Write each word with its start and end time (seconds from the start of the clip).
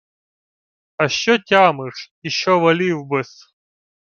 —А 0.97 1.09
що 1.09 1.39
тямиш. 1.39 2.13
І 2.23 2.29
що 2.29 2.59
волів 2.59 3.05
би-с. 3.05 3.53